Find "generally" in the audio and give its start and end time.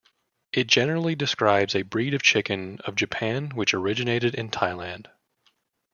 0.65-1.13